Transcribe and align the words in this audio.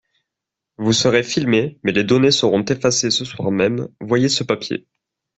Vous 0.77 0.93
serez 0.93 1.21
filmée. 1.21 1.77
Mais 1.83 1.91
les 1.91 2.03
données 2.03 2.31
seront 2.31 2.63
effacées 2.65 3.11
ce 3.11 3.23
soir 3.23 3.51
même, 3.51 3.87
voyez 3.99 4.29
ce 4.29 4.43
papier 4.43 4.87